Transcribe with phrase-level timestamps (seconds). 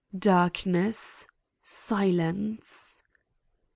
[0.17, 1.27] Darkness!
[1.61, 3.03] silence!